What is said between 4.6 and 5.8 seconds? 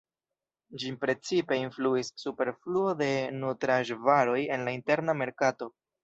la interna merkato.